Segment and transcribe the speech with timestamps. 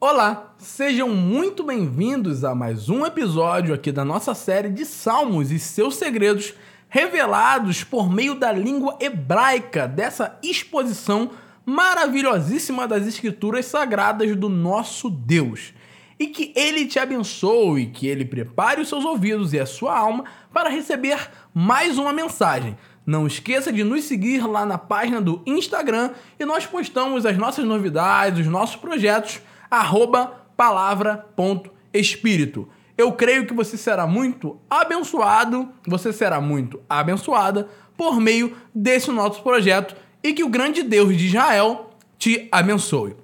[0.00, 5.58] Olá, sejam muito bem-vindos a mais um episódio aqui da nossa série de Salmos e
[5.58, 6.54] seus segredos
[6.88, 11.32] revelados por meio da língua hebraica dessa exposição
[11.66, 15.74] maravilhosíssima das escrituras sagradas do nosso Deus.
[16.16, 20.26] E que ele te abençoe, que ele prepare os seus ouvidos e a sua alma
[20.54, 22.78] para receber mais uma mensagem.
[23.04, 27.64] Não esqueça de nos seguir lá na página do Instagram e nós postamos as nossas
[27.64, 29.40] novidades, os nossos projetos
[29.70, 32.68] arroba palavra.espírito.
[32.96, 39.42] Eu creio que você será muito abençoado, você será muito abençoada por meio desse nosso
[39.42, 43.16] projeto e que o grande Deus de Israel te abençoe.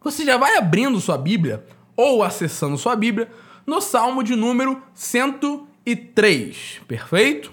[0.00, 1.64] Você já vai abrindo sua Bíblia
[1.96, 3.28] ou acessando sua Bíblia
[3.66, 7.52] no Salmo de número 103, perfeito?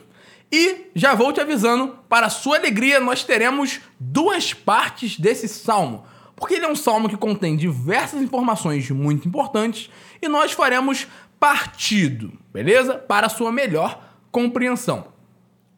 [0.51, 6.55] E já vou te avisando, para sua alegria, nós teremos duas partes desse salmo porque
[6.55, 9.89] ele é um salmo que contém diversas informações muito importantes
[10.21, 11.07] e nós faremos
[11.39, 12.95] partido, beleza?
[12.95, 15.07] Para sua melhor compreensão.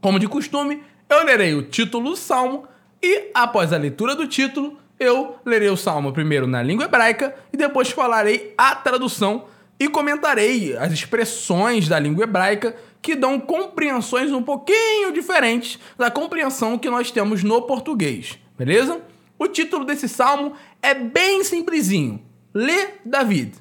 [0.01, 2.67] Como de costume, eu lerei o título do salmo
[3.01, 7.57] e, após a leitura do título, eu lerei o salmo primeiro na língua hebraica e
[7.57, 9.45] depois falarei a tradução
[9.79, 16.77] e comentarei as expressões da língua hebraica que dão compreensões um pouquinho diferentes da compreensão
[16.77, 18.99] que nós temos no português, beleza?
[19.39, 22.23] O título desse salmo é bem simplesinho.
[22.53, 23.55] Lê David.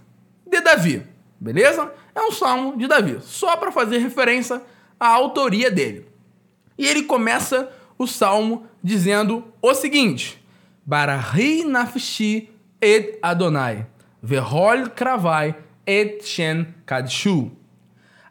[0.46, 1.02] De Davi.
[1.38, 1.92] Beleza?
[2.14, 4.62] É um salmo de Davi, só para fazer referência
[4.98, 6.06] à autoria dele.
[6.78, 10.42] E ele começa o salmo dizendo o seguinte:
[10.84, 12.48] Barahi nafshi
[12.80, 13.86] et Adonai,
[14.22, 15.54] verhol kravai
[15.86, 17.50] et shen kadshu.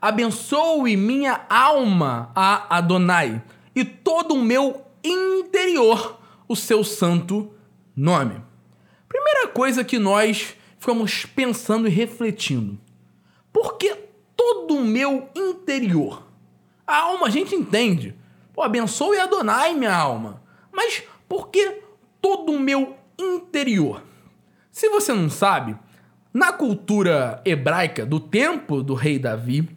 [0.01, 3.41] Abençoe minha alma a Adonai
[3.75, 7.51] e todo o meu interior o seu santo
[7.95, 8.41] nome.
[9.07, 12.77] Primeira coisa que nós ficamos pensando e refletindo.
[13.51, 13.95] Por que
[14.35, 16.27] todo o meu interior?
[16.85, 18.16] A alma a gente entende.
[18.53, 20.41] Pô, abençoe Adonai, minha alma.
[20.72, 21.81] Mas por que
[22.22, 24.03] todo o meu interior?
[24.72, 25.75] Se você não sabe,
[26.34, 29.69] na cultura hebraica do tempo do rei Davi,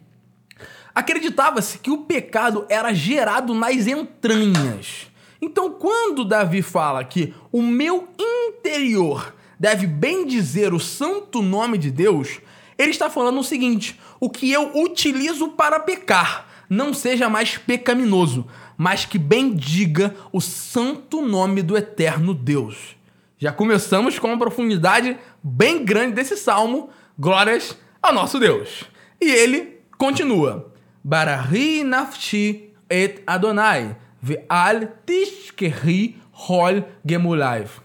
[0.93, 5.08] acreditava-se que o pecado era gerado nas entranhas.
[5.41, 11.91] Então, quando Davi fala que o meu interior deve bem dizer o santo nome de
[11.91, 12.39] Deus,
[12.77, 18.45] ele está falando o seguinte: o que eu utilizo para pecar não seja mais pecaminoso,
[18.77, 22.95] mas que bendiga o santo nome do eterno Deus.
[23.37, 28.83] Já começamos com uma profundidade bem grande desse salmo, glórias ao nosso Deus.
[29.19, 30.73] E ele continua:
[31.03, 37.81] Barahi nafshi et Adonai Ve'al tishkeri hol gemulaiv.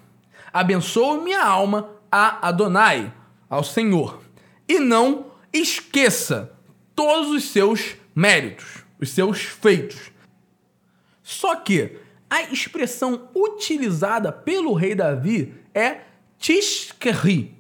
[0.53, 3.13] Abençoe minha alma a Adonai,
[3.49, 4.23] ao Senhor,
[4.69, 6.53] e não esqueça
[6.95, 10.13] todos os seus méritos, os seus feitos.
[11.23, 11.99] Só que
[12.31, 16.01] a expressão utilizada pelo rei Davi é
[16.39, 17.57] tishkeri,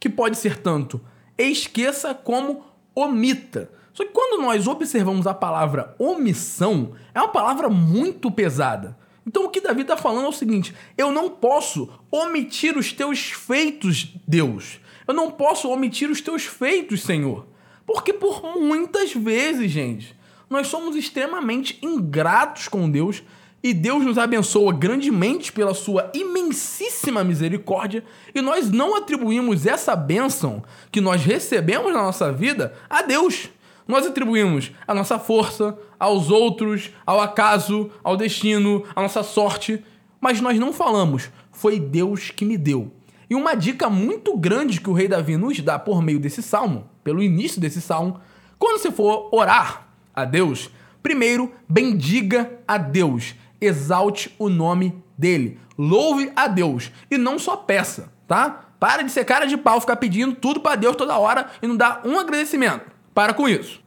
[0.00, 1.00] que pode ser tanto
[1.36, 2.64] esqueça como
[2.94, 3.70] omita.
[3.94, 8.98] Só que quando nós observamos a palavra omissão, é uma palavra muito pesada.
[9.26, 13.30] Então o que Davi está falando é o seguinte: eu não posso omitir os teus
[13.30, 14.80] feitos, Deus.
[15.06, 17.46] Eu não posso omitir os teus feitos, Senhor.
[17.86, 20.16] Porque por muitas vezes, gente,
[20.50, 23.22] nós somos extremamente ingratos com Deus
[23.62, 28.04] e Deus nos abençoa grandemente pela sua imensíssima misericórdia
[28.34, 33.50] e nós não atribuímos essa bênção que nós recebemos na nossa vida a Deus.
[33.86, 39.84] Nós atribuímos a nossa força aos outros, ao acaso, ao destino, à nossa sorte,
[40.20, 42.90] mas nós não falamos, foi Deus que me deu.
[43.28, 46.88] E uma dica muito grande que o rei Davi nos dá por meio desse salmo,
[47.02, 48.20] pelo início desse salmo,
[48.58, 50.70] quando você for orar a Deus,
[51.02, 58.12] primeiro bendiga a Deus, exalte o nome dele, louve a Deus e não só peça,
[58.26, 58.70] tá?
[58.80, 61.76] Para de ser cara de pau, ficar pedindo tudo para Deus toda hora e não
[61.76, 62.93] dar um agradecimento.
[63.14, 63.80] Para com isso.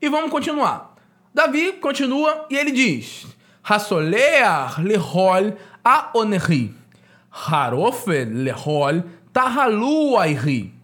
[0.00, 0.96] E vamos continuar.
[1.34, 3.26] Davi continua e ele diz:
[3.62, 6.74] Hasolear lehol a oneri.
[7.30, 9.02] Harofel lehol
[9.32, 10.74] tahalu airi.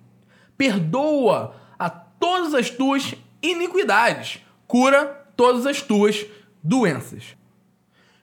[0.56, 4.40] Perdoa a todas as tuas iniquidades.
[4.66, 6.26] Cura todas as tuas
[6.62, 7.36] doenças.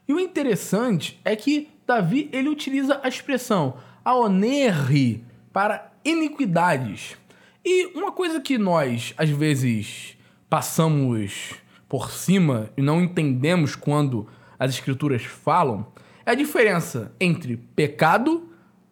[0.07, 7.17] E o interessante é que Davi ele utiliza a expressão aoneri para iniquidades.
[7.65, 10.15] E uma coisa que nós, às vezes,
[10.47, 11.55] passamos
[11.89, 14.27] por cima e não entendemos quando
[14.59, 15.87] as escrituras falam
[16.23, 18.47] é a diferença entre pecado,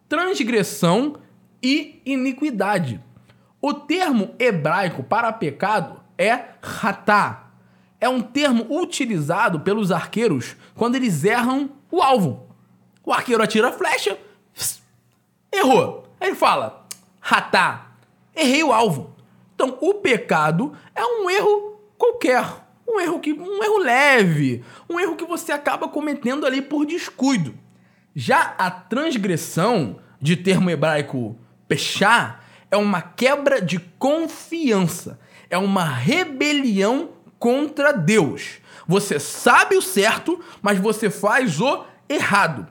[0.08, 1.16] transgressão
[1.62, 3.00] e iniquidade.
[3.60, 7.50] O termo hebraico para pecado é ratá.
[8.00, 12.48] É um termo utilizado pelos arqueiros quando eles erram o alvo.
[13.04, 14.18] O arqueiro atira a flecha,
[15.52, 16.08] errou.
[16.20, 16.86] Aí ele fala,
[17.20, 17.93] ratá,
[18.34, 19.14] errei o alvo.
[19.54, 22.44] Então, o pecado é um erro qualquer,
[22.88, 27.54] um erro que um erro leve, um erro que você acaba cometendo ali por descuido.
[28.14, 31.36] Já a transgressão, de termo hebraico
[31.68, 32.40] pechá,
[32.70, 35.18] é uma quebra de confiança,
[35.50, 38.58] é uma rebelião contra Deus.
[38.86, 42.66] Você sabe o certo, mas você faz o errado.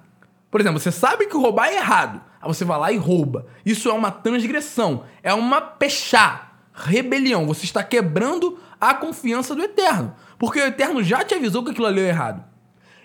[0.54, 3.48] Por exemplo, você sabe que roubar é errado, aí você vai lá e rouba.
[3.66, 7.48] Isso é uma transgressão, é uma pechá, rebelião.
[7.48, 11.88] Você está quebrando a confiança do Eterno, porque o Eterno já te avisou que aquilo
[11.88, 12.44] ali é errado.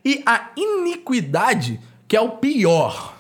[0.05, 3.15] E a iniquidade, que é o pior,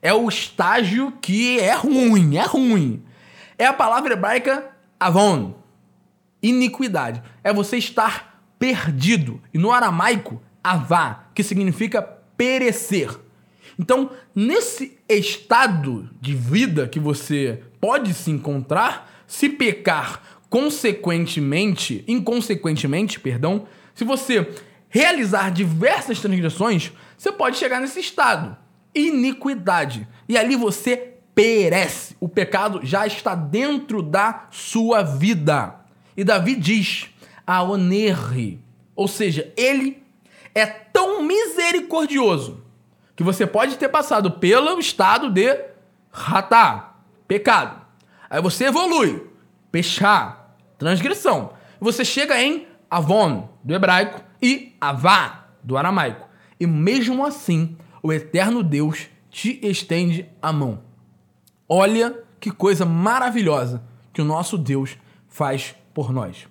[0.00, 3.04] é o estágio que é ruim, é ruim
[3.58, 5.54] é a palavra hebraica avon,
[6.42, 7.22] iniquidade.
[7.42, 9.40] É você estar perdido.
[9.52, 13.23] E no aramaico, avá, que significa perecer.
[13.78, 23.66] Então, nesse estado de vida que você pode se encontrar, se pecar consequentemente, inconsequentemente, perdão,
[23.94, 24.48] se você
[24.88, 28.56] realizar diversas transgressões, você pode chegar nesse estado,
[28.94, 30.06] iniquidade.
[30.28, 32.16] E ali você perece.
[32.20, 35.80] O pecado já está dentro da sua vida.
[36.16, 37.06] E Davi diz:
[37.46, 38.60] a onerre.
[38.94, 40.02] Ou seja, ele
[40.54, 42.62] é tão misericordioso
[43.16, 45.64] que você pode ter passado pelo estado de
[46.10, 46.94] ratá,
[47.26, 47.80] pecado.
[48.28, 49.26] Aí você evolui,
[49.70, 51.52] pechá, transgressão.
[51.80, 56.28] Você chega em avon, do hebraico, e avá, do aramaico.
[56.58, 60.82] E mesmo assim, o eterno Deus te estende a mão.
[61.68, 63.82] Olha que coisa maravilhosa
[64.12, 64.96] que o nosso Deus
[65.28, 66.46] faz por nós.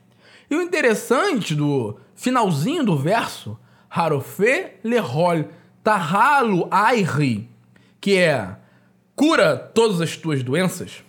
[0.49, 3.57] E o interessante do finalzinho do verso,
[3.89, 5.45] Harofe lehol
[5.83, 7.49] tahalo airi,
[7.99, 8.55] que é
[9.15, 11.03] cura todas as tuas doenças,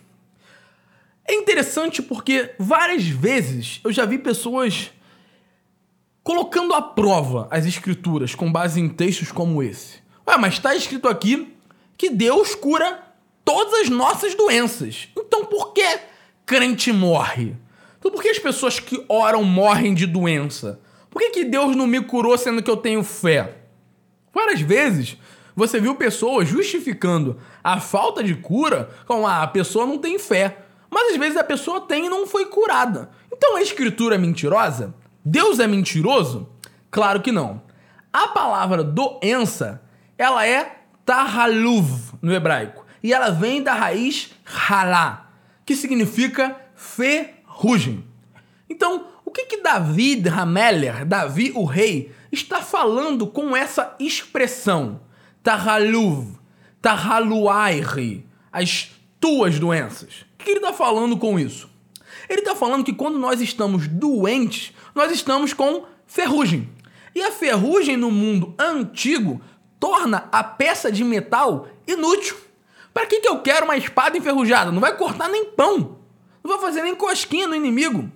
[1.27, 4.91] é interessante porque várias vezes eu já vi pessoas
[6.23, 10.03] colocando à prova as escrituras com base em textos como esse.
[10.27, 11.55] Ué, mas está escrito aqui
[11.97, 13.03] que Deus cura
[13.43, 15.07] todas as nossas doenças.
[15.17, 15.99] Então por que
[16.45, 17.55] crente morre?
[17.97, 20.79] Então por que as pessoas que oram morrem de doença?
[21.09, 23.64] Por que, que Deus não me curou sendo que eu tenho fé?
[24.35, 25.17] Várias vezes
[25.55, 30.65] você viu pessoas justificando a falta de cura com ah, a pessoa não tem fé.
[30.91, 33.09] Mas às vezes a pessoa tem e não foi curada.
[33.31, 34.93] Então a escritura é mentirosa?
[35.23, 36.49] Deus é mentiroso?
[36.91, 37.61] Claro que não.
[38.11, 39.81] A palavra doença,
[40.17, 45.29] ela é tahaluv no hebraico e ela vem da raiz halá,
[45.65, 48.05] que significa ferrugem.
[48.69, 55.01] Então, que que David Hameler, Davi o rei, está falando com essa expressão?
[55.43, 56.39] Tahaluv,
[56.81, 60.25] tahaluairi, as tuas doenças.
[60.39, 61.69] O que ele está falando com isso?
[62.29, 66.69] Ele está falando que quando nós estamos doentes, nós estamos com ferrugem.
[67.13, 69.41] E a ferrugem no mundo antigo
[69.79, 72.37] torna a peça de metal inútil.
[72.93, 74.71] Para que, que eu quero uma espada enferrujada?
[74.71, 75.99] Não vai cortar nem pão.
[76.41, 78.09] Não vai fazer nem cosquinha no inimigo.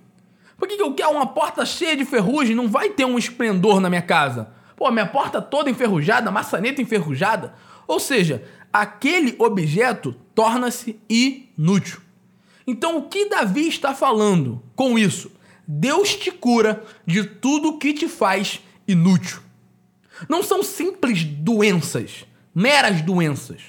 [0.60, 2.54] Por que, que eu quero uma porta cheia de ferrugem?
[2.54, 4.52] Não vai ter um esplendor na minha casa.
[4.76, 7.54] Pô, minha porta toda enferrujada, maçaneta enferrujada.
[7.88, 12.02] Ou seja, aquele objeto torna-se inútil.
[12.66, 15.32] Então, o que Davi está falando com isso?
[15.66, 19.40] Deus te cura de tudo que te faz inútil.
[20.28, 23.62] Não são simples doenças, meras doenças.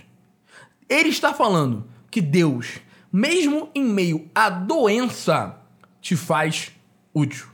[0.89, 2.81] Ele está falando que Deus,
[3.13, 5.57] mesmo em meio à doença,
[6.01, 6.73] te faz
[7.13, 7.47] útil.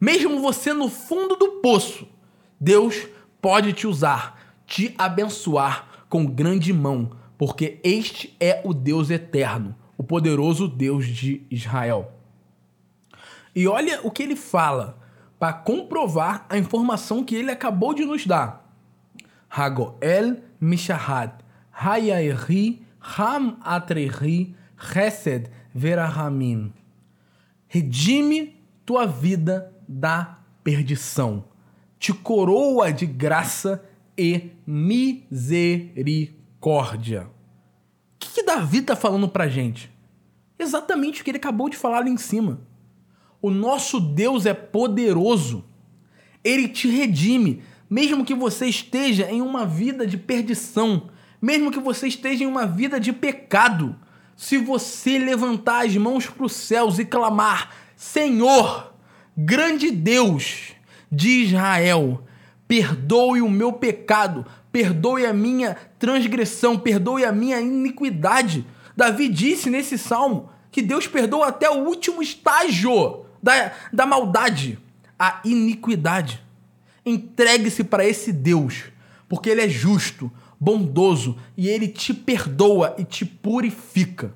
[0.00, 2.06] Mesmo você no fundo do poço,
[2.60, 3.06] Deus
[3.40, 10.02] pode te usar, te abençoar com grande mão, porque este é o Deus eterno, o
[10.02, 12.12] poderoso Deus de Israel.
[13.54, 14.98] E olha o que ele fala
[15.38, 18.64] para comprovar a informação que ele acabou de nos dar.
[19.48, 21.34] Hagoel Mishahat
[21.72, 24.54] Hayairi Ham Atrehi
[25.74, 26.72] Verahamim.
[27.68, 31.44] Redime tua vida da perdição.
[31.98, 33.82] Te coroa de graça
[34.16, 37.22] e misericórdia.
[37.22, 37.28] O
[38.18, 39.90] que, que Davi está falando pra gente?
[40.58, 42.60] Exatamente o que ele acabou de falar ali em cima.
[43.40, 45.64] O nosso Deus é poderoso.
[46.42, 51.10] Ele te redime, mesmo que você esteja em uma vida de perdição,
[51.40, 53.96] mesmo que você esteja em uma vida de pecado,
[54.36, 58.92] se você levantar as mãos para os céus e clamar: Senhor,
[59.36, 60.72] grande Deus
[61.10, 62.24] de Israel,
[62.66, 68.66] perdoe o meu pecado, perdoe a minha transgressão, perdoe a minha iniquidade.
[68.96, 74.78] Davi disse nesse salmo que Deus perdoa até o último estágio da, da maldade,
[75.18, 76.42] a iniquidade.
[77.06, 78.84] Entregue-se para esse Deus,
[79.28, 84.34] porque Ele é justo, bondoso e Ele te perdoa e te purifica.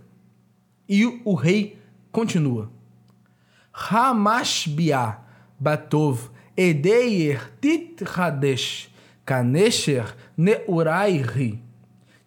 [0.88, 1.78] E o rei
[2.12, 2.70] continua.
[3.90, 5.18] Hamashbia
[5.58, 8.90] Batov Edeir Tit Hadesh
[9.24, 11.68] Kanesher Neurairi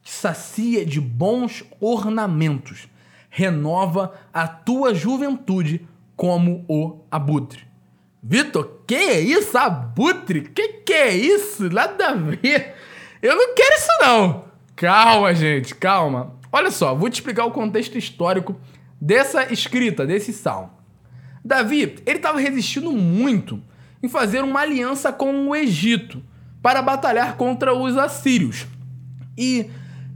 [0.03, 2.87] que sacia de bons ornamentos,
[3.29, 7.67] renova a tua juventude como o abutre.
[8.21, 10.41] Vitor, que é isso, abutre?
[10.41, 11.69] Que que é isso?
[11.69, 12.75] Nada a ver.
[13.21, 14.45] Eu não quero isso não.
[14.75, 16.35] Calma, gente, calma.
[16.51, 18.59] Olha só, vou te explicar o contexto histórico
[18.99, 20.71] dessa escrita, desse salmo.
[21.43, 23.61] Davi, ele estava resistindo muito
[24.01, 26.21] em fazer uma aliança com o Egito
[26.61, 28.67] para batalhar contra os assírios.
[29.37, 29.69] E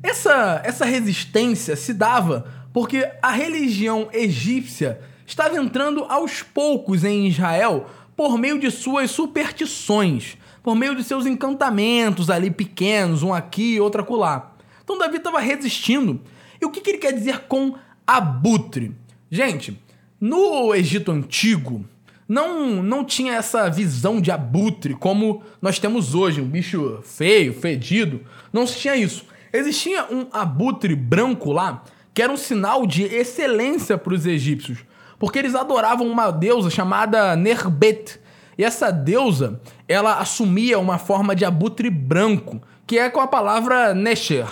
[0.04, 7.90] essa, essa resistência se dava porque a religião egípcia estava entrando aos poucos em Israel
[8.16, 14.02] por meio de suas superstições, por meio de seus encantamentos ali pequenos, um aqui, outro
[14.02, 14.52] acolá.
[14.84, 16.22] Então Davi estava resistindo.
[16.62, 18.96] E o que, que ele quer dizer com abutre?
[19.32, 19.80] Gente,
[20.26, 21.86] no Egito Antigo,
[22.28, 28.22] não, não tinha essa visão de abutre como nós temos hoje, um bicho feio, fedido.
[28.52, 29.24] Não se tinha isso.
[29.54, 34.80] Existia um abutre branco lá que era um sinal de excelência para os egípcios,
[35.20, 38.20] porque eles adoravam uma deusa chamada Nerbet.
[38.58, 43.94] E essa deusa, ela assumia uma forma de abutre branco, que é com a palavra
[43.94, 44.48] Nesher.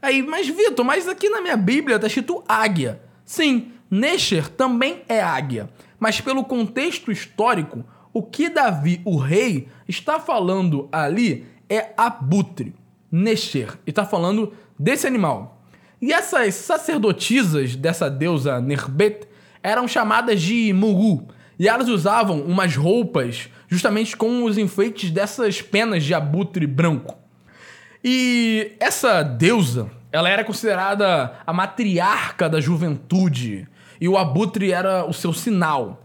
[0.00, 3.00] Aí, mas Vitor, mas aqui na minha Bíblia está escrito águia.
[3.24, 5.68] Sim, Nesher também é águia,
[6.00, 12.74] mas pelo contexto histórico, o que Davi, o rei, está falando ali é abutre.
[13.10, 13.78] Nesher.
[13.86, 15.62] E está falando desse animal.
[16.00, 19.28] E essas sacerdotisas dessa deusa Nerbet
[19.62, 21.28] eram chamadas de Mugu.
[21.58, 27.18] E elas usavam umas roupas justamente com os enfeites dessas penas de abutre branco.
[28.02, 33.68] E essa deusa, ela era considerada a matriarca da juventude.
[34.02, 36.04] E o abutre era o seu sinal.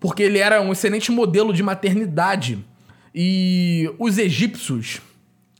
[0.00, 2.64] Porque ele era um excelente modelo de maternidade.
[3.14, 5.02] E os egípcios,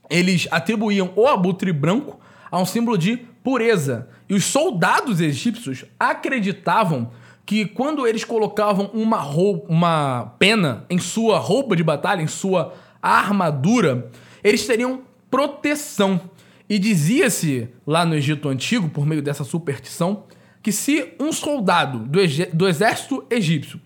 [0.09, 4.09] eles atribuíam o abutre branco a um símbolo de pureza.
[4.27, 7.11] E os soldados egípcios acreditavam
[7.45, 12.73] que quando eles colocavam uma, roupa, uma pena em sua roupa de batalha, em sua
[12.99, 14.09] armadura,
[14.43, 16.19] eles teriam proteção.
[16.67, 20.23] E dizia-se lá no Egito Antigo, por meio dessa superstição,
[20.65, 22.19] que se um soldado do,
[22.51, 23.79] do exército egípcio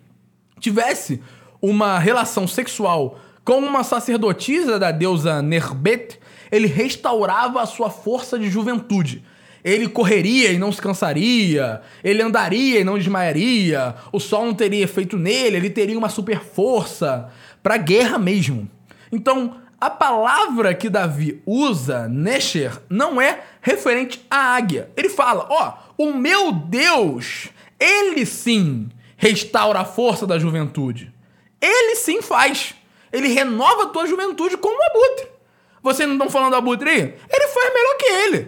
[0.62, 1.21] tivesse
[1.62, 6.17] uma relação sexual com uma sacerdotisa da deusa Nerbet,
[6.50, 9.21] ele restaurava a sua força de juventude.
[9.62, 14.86] Ele correria e não se cansaria, ele andaria e não desmaiaria, o sol não teria
[14.86, 17.29] efeito nele, ele teria uma super força
[17.62, 18.69] para guerra mesmo.
[19.12, 24.89] Então, a palavra que Davi usa, Nesher, não é referente à águia.
[24.98, 31.13] Ele fala: Ó, oh, o meu Deus, ele sim restaura a força da juventude.
[31.62, 32.75] Ele sim faz.
[33.12, 35.27] Ele renova a tua juventude como um abutre.
[35.81, 37.00] Vocês não estão falando do abutre aí?
[37.00, 38.48] Ele faz melhor que ele.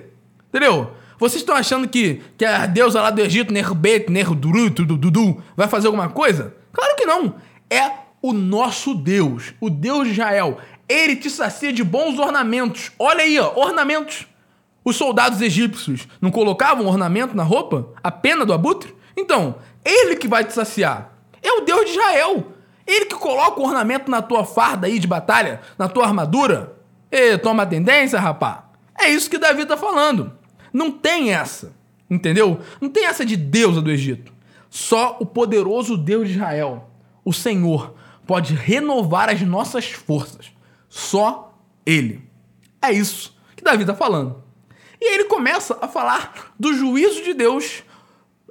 [0.50, 0.92] Entendeu?
[1.18, 5.88] Vocês estão achando que, que a deusa lá do Egito, Nerbet, Nerduru, Dudu, vai fazer
[5.88, 6.56] alguma coisa?
[6.74, 7.36] Claro que não.
[7.70, 10.60] É o nosso Deus, o Deus de Israel.
[10.92, 12.92] Ele te sacia de bons ornamentos.
[13.00, 14.28] Olha aí, ó, ornamentos.
[14.84, 17.94] Os soldados egípcios não colocavam ornamento na roupa?
[18.04, 18.94] A pena do abutre?
[19.16, 19.56] Então,
[19.86, 21.14] ele que vai te saciar.
[21.42, 22.52] É o Deus de Israel.
[22.86, 26.76] Ele que coloca o ornamento na tua farda aí de batalha, na tua armadura.
[27.12, 28.70] E toma tendência, rapá.
[29.00, 30.34] É isso que Davi tá falando.
[30.74, 31.74] Não tem essa.
[32.10, 32.60] Entendeu?
[32.82, 34.34] Não tem essa de deusa do Egito.
[34.70, 36.90] Só o poderoso Deus de Israel,
[37.24, 37.94] o Senhor,
[38.26, 40.52] pode renovar as nossas forças.
[40.92, 42.22] Só Ele.
[42.82, 44.44] É isso que Davi está falando.
[45.00, 47.84] E ele começa a falar do juízo de Deus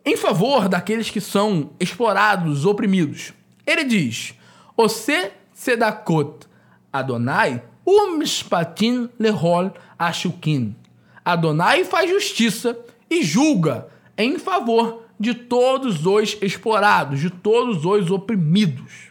[0.05, 3.35] em favor daqueles que são explorados, oprimidos.
[3.67, 4.35] Ele diz:
[4.75, 6.49] Ose sedakot
[6.91, 10.75] Adonai umshpatin lehol ashukin.
[11.23, 12.77] Adonai faz justiça
[13.11, 19.11] e julga em favor de todos os explorados, de todos os oprimidos.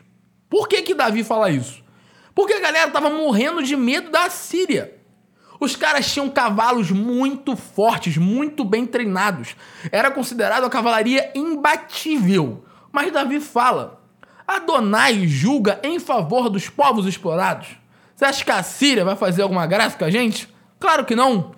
[0.50, 1.84] Por que que Davi fala isso?
[2.40, 4.98] Porque a galera estava morrendo de medo da Síria.
[5.60, 9.58] Os caras tinham cavalos muito fortes, muito bem treinados.
[9.92, 12.64] Era considerado a cavalaria imbatível.
[12.94, 14.02] Mas Davi fala:
[14.48, 17.68] Adonai julga em favor dos povos explorados.
[18.16, 20.48] Você acha que a Síria vai fazer alguma graça com a gente?
[20.80, 21.52] Claro que não.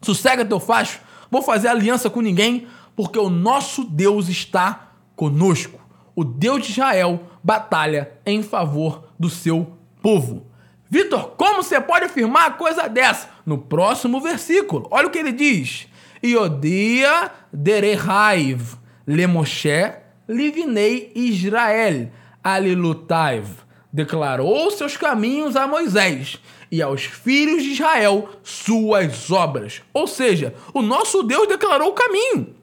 [0.00, 0.98] Sossega teu facho.
[1.30, 5.78] Vou fazer aliança com ninguém, porque o nosso Deus está conosco.
[6.16, 10.46] O Deus de Israel batalha em favor do seu povo.
[10.90, 13.30] Vitor, como você pode afirmar coisa dessa?
[13.46, 15.88] No próximo versículo, olha o que ele diz.
[16.22, 19.92] Iodia derehaiv lemoshe
[20.28, 22.10] livinei Israel
[22.42, 23.46] alilutaiv.
[23.92, 26.38] Declarou seus caminhos a Moisés
[26.70, 29.82] e aos filhos de Israel suas obras.
[29.92, 32.54] Ou seja, o nosso Deus declarou o caminho.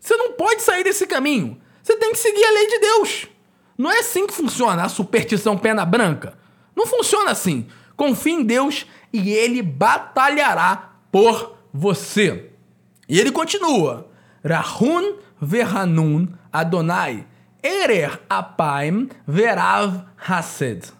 [0.00, 1.60] Você não pode sair desse caminho.
[1.82, 3.26] Você tem que seguir a lei de Deus.
[3.78, 6.36] Não é assim que funciona a superstição pena branca.
[6.74, 7.66] Não funciona assim.
[7.96, 12.50] Confie em Deus e ele batalhará por você.
[13.08, 14.08] E ele continua:
[14.44, 17.26] Rahun verhanun Adonai,
[17.62, 20.92] erer apaim verav hased.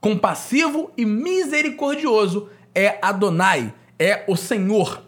[0.00, 5.02] Compassivo e misericordioso é Adonai, é o Senhor,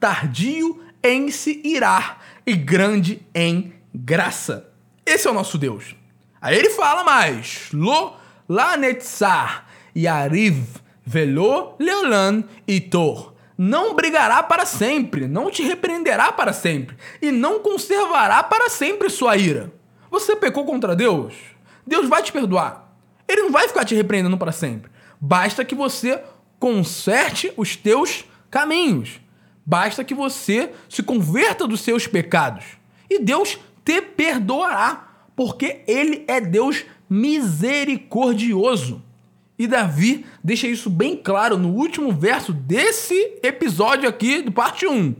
[0.00, 4.72] tardio em se irar e grande em graça.
[5.04, 5.94] Esse é o nosso Deus.
[6.40, 8.16] Aí ele fala mais: Lo
[8.48, 9.66] lanetzar
[9.98, 13.34] yariv velo leolan itor.
[13.56, 19.36] Não brigará para sempre, não te repreenderá para sempre, e não conservará para sempre sua
[19.36, 19.72] ira.
[20.10, 21.34] Você pecou contra Deus?
[21.84, 22.94] Deus vai te perdoar.
[23.26, 24.90] Ele não vai ficar te repreendendo para sempre.
[25.20, 26.22] Basta que você
[26.60, 29.20] conserte os teus caminhos.
[29.66, 32.64] Basta que você se converta dos seus pecados.
[33.10, 39.02] E Deus te perdoará, porque Ele é Deus misericordioso.
[39.58, 45.16] E Davi deixa isso bem claro no último verso desse episódio aqui, do parte 1.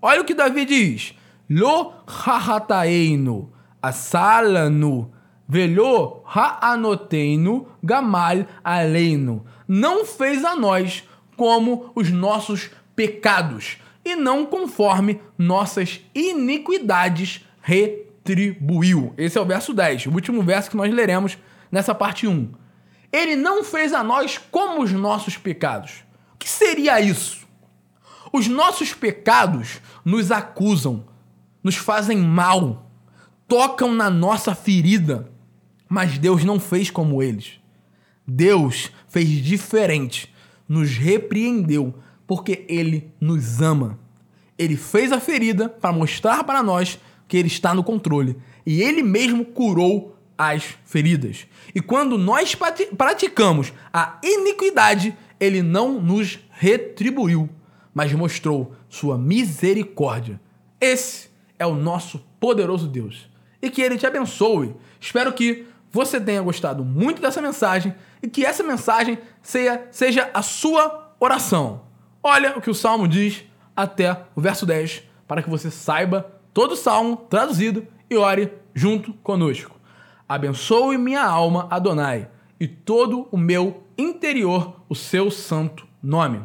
[0.00, 1.14] Olha o que Davi diz:
[1.50, 5.12] Lo hahataeinu asalanu
[5.52, 9.44] velho ha'anoteinu gamal aleinu.
[9.68, 11.04] Não fez a nós
[11.36, 19.12] como os nossos pecados, e não conforme nossas iniquidades retribuiu.
[19.18, 21.36] Esse é o verso 10, o último verso que nós leremos
[21.70, 22.61] nessa parte 1.
[23.12, 26.04] Ele não fez a nós como os nossos pecados.
[26.34, 27.46] O que seria isso?
[28.32, 31.04] Os nossos pecados nos acusam,
[31.62, 32.90] nos fazem mal,
[33.46, 35.30] tocam na nossa ferida,
[35.86, 37.60] mas Deus não fez como eles.
[38.26, 40.32] Deus fez diferente,
[40.66, 41.94] nos repreendeu,
[42.26, 43.98] porque Ele nos ama.
[44.58, 46.98] Ele fez a ferida para mostrar para nós
[47.28, 48.38] que Ele está no controle.
[48.64, 50.16] E Ele mesmo curou
[50.50, 51.46] as feridas.
[51.74, 52.56] E quando nós
[52.96, 57.48] praticamos a iniquidade, Ele não nos retribuiu,
[57.94, 60.40] mas mostrou sua misericórdia.
[60.80, 63.30] Esse é o nosso poderoso Deus.
[63.60, 64.74] E que Ele te abençoe.
[65.00, 70.42] Espero que você tenha gostado muito dessa mensagem e que essa mensagem seja, seja a
[70.42, 71.82] sua oração.
[72.22, 73.44] Olha o que o Salmo diz
[73.76, 79.12] até o verso 10, para que você saiba todo o Salmo traduzido e ore junto
[79.14, 79.81] conosco.
[80.32, 82.26] Abençoe minha alma, Adonai,
[82.58, 86.40] e todo o meu interior o seu santo nome.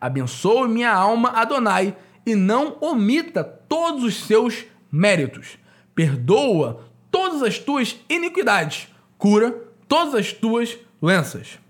[0.00, 5.58] Abençoe minha alma, Adonai, e não omita todos os seus méritos.
[5.94, 11.60] Perdoa todas as tuas iniquidades, cura todas as tuas doenças.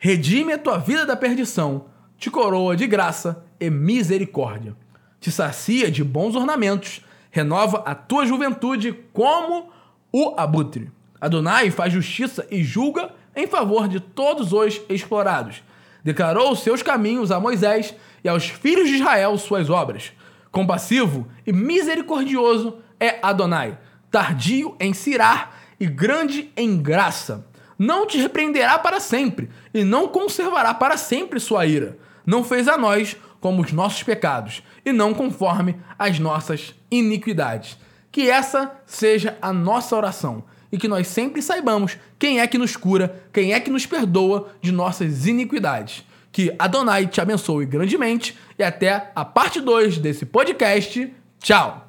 [0.00, 1.84] Redime a tua vida da perdição,
[2.16, 4.76] te coroa de graça e misericórdia.
[5.20, 9.77] Te sacia de bons ornamentos, renova a tua juventude como
[10.12, 10.90] o abutre.
[11.20, 15.62] Adonai faz justiça e julga em favor de todos os explorados.
[16.02, 20.12] Declarou os seus caminhos a Moisés e aos filhos de Israel suas obras.
[20.50, 23.78] Compassivo e misericordioso é Adonai,
[24.10, 27.46] tardio em cirar e grande em graça.
[27.78, 31.96] Não te repreenderá para sempre e não conservará para sempre sua ira.
[32.26, 37.78] Não fez a nós como os nossos pecados e não conforme as nossas iniquidades.
[38.10, 42.76] Que essa seja a nossa oração e que nós sempre saibamos quem é que nos
[42.76, 46.04] cura, quem é que nos perdoa de nossas iniquidades.
[46.30, 51.12] Que Adonai te abençoe grandemente e até a parte 2 desse podcast.
[51.40, 51.87] Tchau!